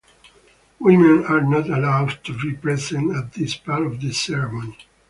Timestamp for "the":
4.01-4.11